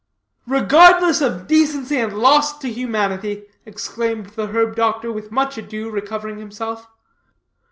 [0.47, 6.39] "Regardless of decency, and lost to humanity!" exclaimed the herb doctor, with much ado recovering
[6.39, 6.87] himself.